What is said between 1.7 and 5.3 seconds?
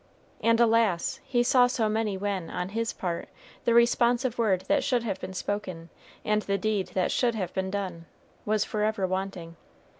many when, on his part, the responsive word that should have